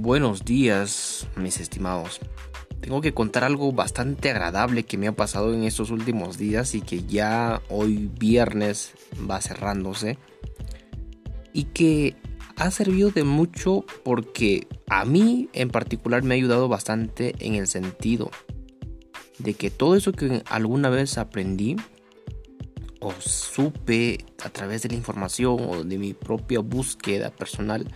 [0.00, 2.20] Buenos días, mis estimados.
[2.80, 6.82] Tengo que contar algo bastante agradable que me ha pasado en estos últimos días y
[6.82, 8.92] que ya hoy viernes
[9.28, 10.16] va cerrándose.
[11.52, 12.14] Y que
[12.54, 17.66] ha servido de mucho porque a mí en particular me ha ayudado bastante en el
[17.66, 18.30] sentido
[19.40, 21.74] de que todo eso que alguna vez aprendí
[23.00, 27.92] o supe a través de la información o de mi propia búsqueda personal,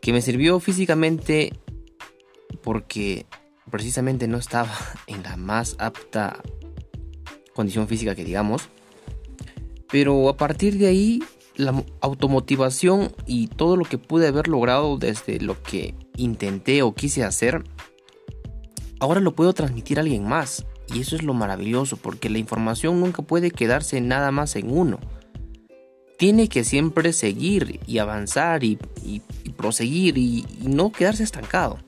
[0.00, 1.52] que me sirvió físicamente
[2.62, 3.26] porque
[3.70, 4.72] precisamente no estaba
[5.06, 6.40] en la más apta
[7.54, 8.68] condición física que digamos.
[9.90, 11.22] Pero a partir de ahí,
[11.56, 17.24] la automotivación y todo lo que pude haber logrado desde lo que intenté o quise
[17.24, 17.64] hacer,
[19.00, 20.64] ahora lo puedo transmitir a alguien más.
[20.94, 24.98] Y eso es lo maravilloso, porque la información nunca puede quedarse nada más en uno
[26.20, 28.76] tiene que siempre seguir y avanzar y,
[29.56, 31.78] proseguir y, no quedarse estancado.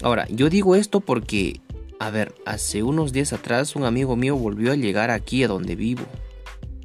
[0.00, 1.60] Ahora, yo digo esto porque,
[2.00, 5.76] a ver, hace unos días atrás un amigo mío volvió a llegar aquí a donde
[5.76, 6.06] vivo.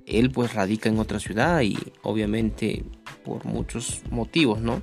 [0.05, 2.83] Él pues radica en otra ciudad y obviamente
[3.23, 4.81] por muchos motivos, ¿no?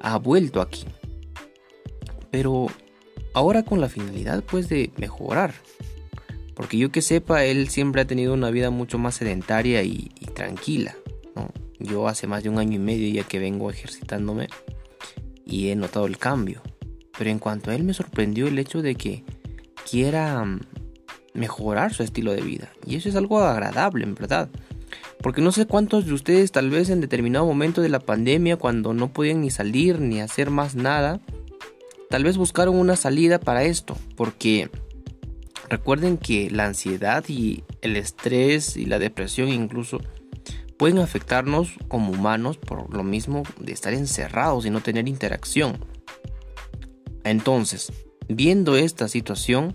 [0.00, 0.84] Ha vuelto aquí.
[2.30, 2.68] Pero
[3.34, 5.52] ahora con la finalidad pues de mejorar.
[6.56, 10.94] Porque yo que sepa, él siempre ha tenido una vida mucho más sedentaria y, tranquila.
[11.78, 14.48] Yo hace más de un año y medio ya que vengo ejercitándome
[15.44, 16.62] y he notado el cambio.
[17.18, 19.24] Pero en cuanto a él me sorprendió el hecho de que
[19.90, 20.60] quiera mm,
[21.34, 22.70] mejorar su estilo de vida.
[22.86, 24.48] Y eso es algo agradable, en verdad.
[25.22, 28.94] Porque no sé cuántos de ustedes tal vez en determinado momento de la pandemia, cuando
[28.94, 31.20] no podían ni salir ni hacer más nada,
[32.10, 33.96] tal vez buscaron una salida para esto.
[34.16, 34.70] Porque
[35.68, 40.00] Recuerden que la ansiedad y el estrés y la depresión incluso
[40.76, 45.84] pueden afectarnos como humanos por lo mismo de estar encerrados y no tener interacción.
[47.24, 47.92] Entonces,
[48.28, 49.74] viendo esta situación,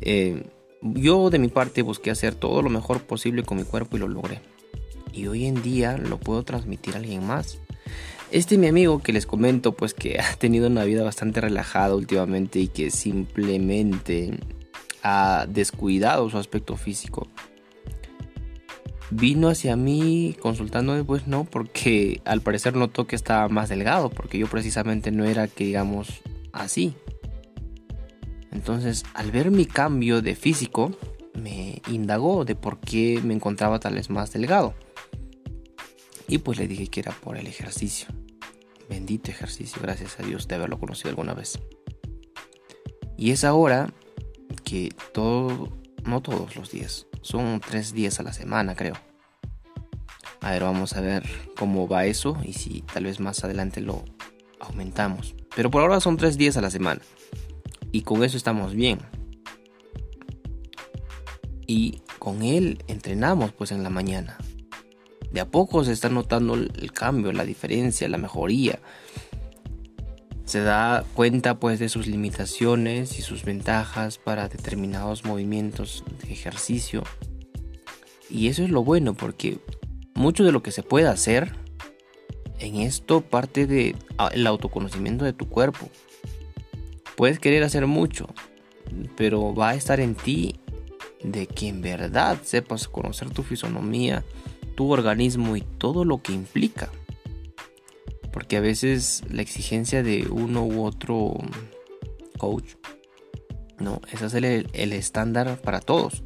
[0.00, 0.44] eh,
[0.82, 4.08] yo de mi parte busqué hacer todo lo mejor posible con mi cuerpo y lo
[4.08, 4.40] logré.
[5.12, 7.58] Y hoy en día lo puedo transmitir a alguien más.
[8.30, 12.58] Este mi amigo que les comento pues que ha tenido una vida bastante relajada últimamente
[12.60, 14.38] y que simplemente
[15.02, 17.28] ha descuidado su aspecto físico.
[19.14, 24.38] Vino hacia mí consultándome pues no porque al parecer notó que estaba más delgado porque
[24.38, 26.94] yo precisamente no era que digamos así.
[28.52, 30.92] Entonces al ver mi cambio de físico
[31.34, 34.72] me indagó de por qué me encontraba tal vez más delgado.
[36.26, 38.08] Y pues le dije que era por el ejercicio.
[38.88, 41.58] Bendito ejercicio, gracias a Dios de haberlo conocido alguna vez.
[43.18, 43.92] Y es ahora
[44.64, 45.68] que todo,
[46.04, 48.94] no todos los días, son tres días a la semana creo.
[50.40, 51.24] A ver, vamos a ver
[51.56, 54.04] cómo va eso y si tal vez más adelante lo
[54.60, 55.34] aumentamos.
[55.54, 57.00] Pero por ahora son tres días a la semana.
[57.92, 58.98] Y con eso estamos bien.
[61.66, 64.36] Y con él entrenamos pues en la mañana
[65.32, 68.80] de a poco se está notando el cambio, la diferencia, la mejoría.
[70.52, 77.04] Se da cuenta pues de sus limitaciones y sus ventajas para determinados movimientos de ejercicio.
[78.28, 79.60] Y eso es lo bueno porque
[80.12, 81.54] mucho de lo que se puede hacer
[82.58, 83.96] en esto parte del
[84.46, 85.88] autoconocimiento de tu cuerpo.
[87.16, 88.28] Puedes querer hacer mucho,
[89.16, 90.60] pero va a estar en ti
[91.24, 94.22] de que en verdad sepas conocer tu fisonomía,
[94.74, 96.90] tu organismo y todo lo que implica.
[98.32, 101.34] Porque a veces la exigencia de uno u otro
[102.38, 102.74] coach,
[103.78, 106.22] no, es el, el estándar para todos.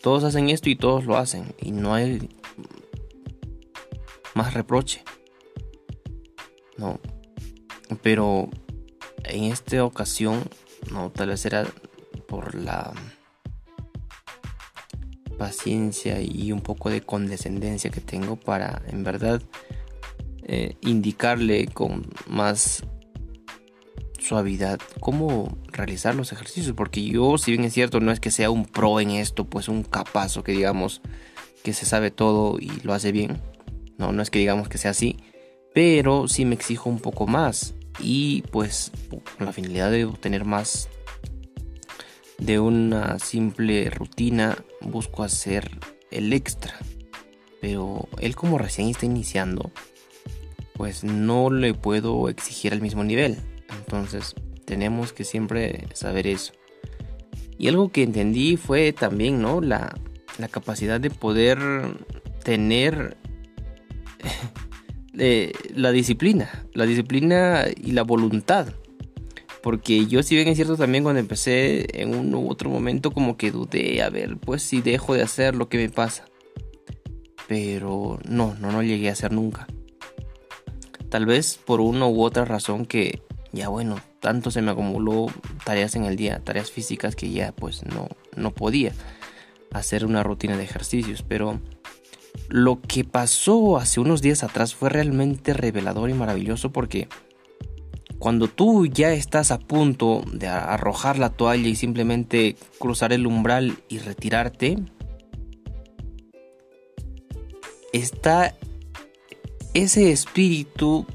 [0.00, 1.54] Todos hacen esto y todos lo hacen.
[1.60, 2.28] Y no hay
[4.34, 5.02] más reproche.
[6.76, 7.00] No.
[8.02, 8.50] Pero
[9.24, 10.42] en esta ocasión,
[10.90, 11.66] no, tal vez era
[12.28, 12.92] por la
[15.38, 19.42] paciencia y un poco de condescendencia que tengo para en verdad
[20.44, 22.84] eh, indicarle con más
[24.18, 28.50] suavidad cómo realizar los ejercicios porque yo si bien es cierto no es que sea
[28.50, 31.02] un pro en esto pues un capazo que digamos
[31.62, 33.42] que se sabe todo y lo hace bien
[33.98, 35.18] no no es que digamos que sea así
[35.74, 40.88] pero sí me exijo un poco más y pues con la finalidad de obtener más
[42.38, 45.70] de una simple rutina busco hacer
[46.10, 46.74] el extra.
[47.60, 49.72] Pero él como recién está iniciando,
[50.74, 53.38] pues no le puedo exigir al mismo nivel.
[53.70, 54.34] Entonces
[54.64, 56.52] tenemos que siempre saber eso.
[57.58, 59.60] Y algo que entendí fue también, ¿no?
[59.60, 59.94] La,
[60.38, 61.58] la capacidad de poder
[62.42, 63.16] tener
[65.18, 68.68] eh, la disciplina, la disciplina y la voluntad.
[69.62, 73.38] Porque yo si bien es cierto también cuando empecé en un u otro momento como
[73.38, 76.26] que dudé, a ver, pues si dejo de hacer lo que me pasa.
[77.48, 79.66] Pero no, no, no llegué a hacer nunca.
[81.10, 83.22] Tal vez por una u otra razón que
[83.52, 85.26] ya bueno, tanto se me acumuló
[85.64, 88.92] tareas en el día, tareas físicas que ya pues no, no podía
[89.72, 91.22] hacer una rutina de ejercicios.
[91.22, 91.60] Pero
[92.48, 97.08] lo que pasó hace unos días atrás fue realmente revelador y maravilloso porque
[98.18, 103.78] cuando tú ya estás a punto de arrojar la toalla y simplemente cruzar el umbral
[103.88, 104.78] y retirarte,
[107.92, 108.54] está
[109.74, 111.06] ese espíritu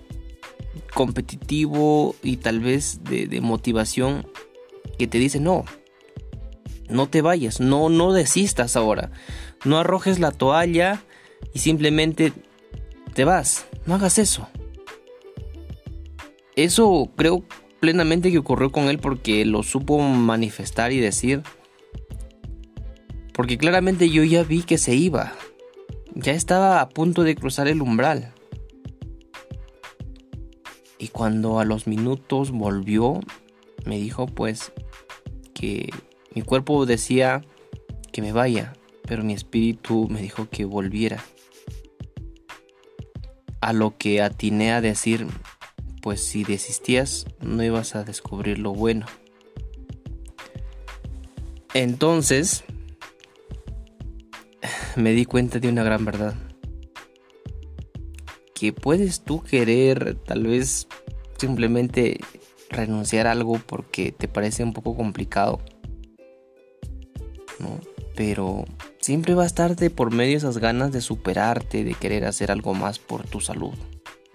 [0.94, 4.28] competitivo y tal vez de, motivación
[4.98, 5.66] que te dice no,
[6.90, 9.12] no te vayas, no, no desistas ahora,
[9.66, 11.02] no arrojes la toalla
[11.54, 12.34] y simplemente
[13.14, 14.48] te vas, no hagas eso.
[16.56, 17.46] Eso creo
[17.80, 21.42] plenamente que ocurrió con él porque lo supo manifestar y decir.
[23.34, 25.32] Porque claramente yo ya vi que se iba.
[26.14, 28.34] Ya estaba a punto de cruzar el umbral.
[31.00, 33.22] Y cuando a los minutos volvió,
[33.86, 34.74] me dijo pues
[35.54, 35.90] que
[36.36, 37.42] mi cuerpo decía
[38.12, 38.74] que me vaya,
[39.04, 41.24] pero mi espíritu me dijo que volviera.
[43.62, 45.26] A lo que atiné a decir,
[46.02, 49.06] pues si desistías no ibas a descubrir lo bueno.
[51.74, 52.64] Entonces
[54.96, 56.36] me di cuenta de una gran verdad.
[58.60, 60.88] Que puedes tú querer tal vez
[61.38, 62.20] simplemente
[62.70, 65.62] renunciar a algo porque te parece un poco complicado.
[67.60, 67.80] ¿no?
[68.16, 68.66] Pero
[69.00, 73.00] siempre va a estarte por medio esas ganas de superarte, de querer hacer algo más
[73.00, 73.74] por tu salud.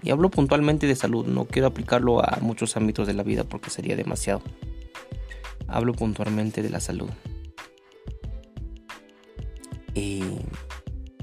[0.02, 3.70] Y hablo puntualmente de salud, no quiero aplicarlo a muchos ámbitos de la vida porque
[3.70, 4.42] sería demasiado.
[5.66, 7.10] Hablo puntualmente de la salud.
[9.94, 10.22] Y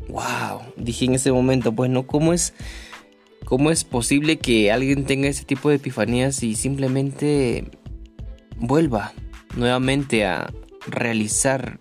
[0.08, 2.54] wow, dije en ese momento, bueno, ¿cómo es
[3.52, 7.70] cómo es posible que alguien tenga ese tipo de epifanías y simplemente
[8.56, 9.12] vuelva
[9.58, 10.54] nuevamente a
[10.88, 11.78] realizar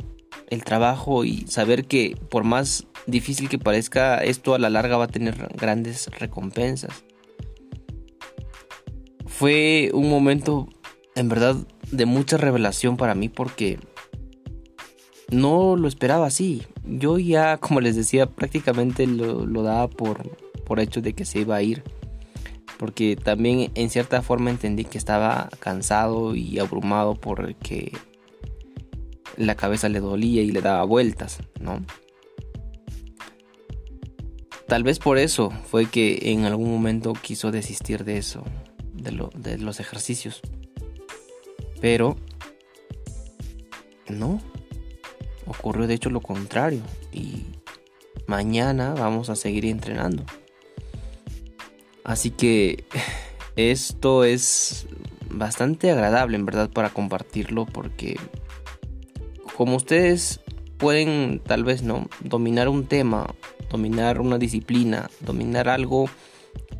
[0.48, 5.04] el trabajo y saber que por más difícil que parezca, esto a la larga va
[5.04, 7.04] a tener grandes recompensas.
[9.26, 10.68] Fue un momento
[11.14, 11.54] en verdad
[11.92, 13.78] de mucha revelación para mí porque
[15.30, 16.64] no lo esperaba así.
[16.84, 21.56] Yo ya, como les decía, prácticamente lo, daba por, por hecho de que se iba
[21.56, 21.82] a ir.
[22.78, 27.90] Porque también en cierta forma entendí que estaba cansado y abrumado porque
[29.36, 31.84] la cabeza le dolía y le daba vueltas, ¿no?
[34.68, 38.44] Tal vez por eso fue que en algún momento quiso desistir de eso,
[38.94, 40.40] de, los ejercicios.
[41.80, 42.14] Pero
[44.08, 44.40] no,
[45.48, 47.42] ocurrió de hecho lo contrario y
[48.28, 50.24] mañana vamos a seguir entrenando.
[52.04, 52.84] Así que
[53.56, 54.86] esto es
[55.28, 58.18] bastante agradable en verdad para compartirlo porque
[59.56, 60.40] como ustedes
[60.76, 63.34] pueden tal vez no dominar un tema
[63.70, 66.10] dominar una disciplina, dominar algo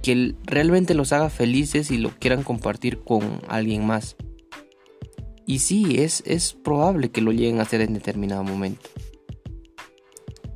[0.02, 4.16] que realmente los haga felices y lo quieran compartir con alguien más.
[5.47, 8.88] Y sí, es, es probable que lo lleguen a hacer en determinado momento.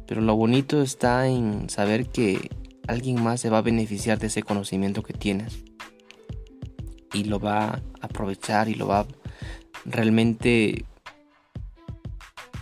[0.06, 2.50] Pero lo bonito está en saber que
[2.86, 5.64] alguien más se va a beneficiar de ese conocimiento que tienes.
[7.12, 9.06] Y lo va a aprovechar y lo va a
[9.84, 10.84] realmente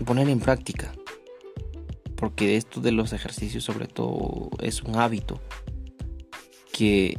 [0.05, 0.93] poner en práctica
[2.23, 5.41] porque esto de los ejercicios sobre todo es un hábito
[6.73, 7.19] que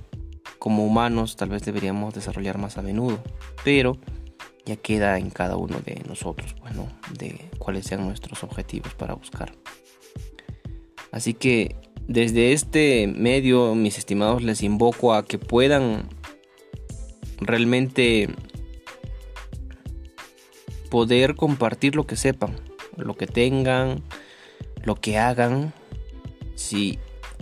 [0.60, 3.22] como humanos tal vez deberíamos desarrollar más a menudo,
[3.65, 3.98] pero
[4.65, 6.88] ya queda en cada uno de nosotros, bueno,
[7.19, 9.53] de cuáles sean nuestros objetivos para buscar.
[11.12, 11.75] Así que
[12.07, 16.10] desde este medio, mis estimados, les invoco a que puedan
[17.39, 18.29] realmente
[20.89, 22.55] poder compartir lo que sepan,
[22.98, 24.03] lo que tengan,
[24.83, 25.74] lo que hagan,
[26.55, 27.00] si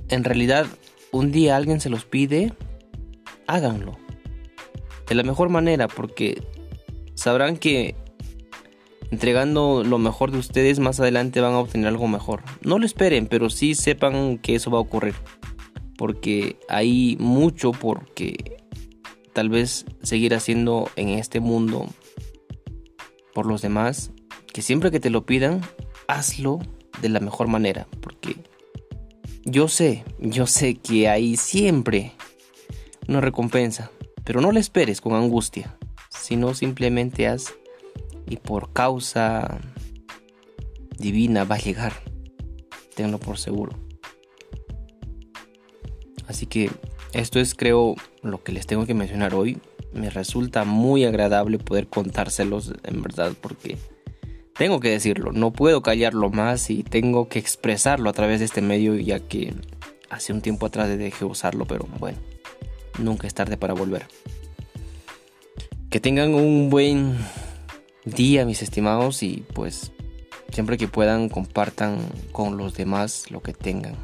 [0.09, 0.67] en realidad
[1.11, 2.53] un día alguien se los pide,
[3.47, 3.97] háganlo.
[5.07, 6.41] De la mejor manera, porque
[7.15, 7.95] sabrán que
[9.11, 12.41] entregando lo mejor de ustedes más adelante van a obtener algo mejor.
[12.61, 15.15] No lo esperen, pero sí sepan que eso va a ocurrir.
[15.97, 18.57] Porque hay mucho porque
[19.33, 21.87] tal vez seguir haciendo en este mundo
[23.33, 24.11] por los demás,
[24.51, 25.61] que siempre que te lo pidan,
[26.07, 26.59] hazlo
[27.01, 28.35] de la mejor manera, porque
[29.43, 32.11] Yo sé, yo sé que hay siempre
[33.07, 33.89] una recompensa,
[34.23, 35.77] pero no la esperes con angustia,
[36.09, 37.53] sino simplemente haz
[38.31, 39.59] y por causa
[40.97, 41.91] divina va a llegar.
[42.95, 43.77] Tenlo por seguro.
[46.27, 46.71] Así que
[47.11, 49.59] esto es creo lo que les tengo que mencionar hoy.
[49.91, 53.77] Me resulta muy agradable poder contárselos en verdad porque
[54.53, 58.61] tengo que decirlo, no puedo callarlo más y tengo que expresarlo a través de este
[58.61, 59.53] medio ya que
[60.09, 62.19] hace un tiempo atrás dejé usarlo, pero bueno,
[62.97, 64.05] nunca es tarde para volver.
[65.89, 67.17] Que tengan un buen
[68.05, 69.91] día mis estimados y pues
[70.51, 71.99] siempre que puedan compartan
[72.31, 73.95] con los demás lo que tengan,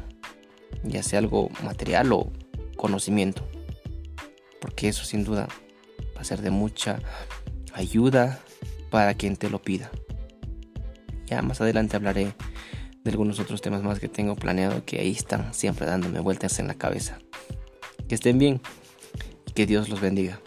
[0.84, 2.30] ya sea algo material o
[2.76, 3.46] conocimiento,
[4.60, 5.48] porque eso sin duda
[6.16, 7.00] va a ser de mucha
[7.74, 8.40] ayuda
[8.90, 9.90] para quien te lo pida.
[11.26, 12.32] Ya más adelante hablaré
[13.04, 16.68] de algunos otros temas más que tengo planeado que ahí están siempre dándome vueltas en
[16.68, 17.18] la cabeza.
[18.08, 18.62] Que estén bien
[19.46, 20.40] y que Dios los bendiga.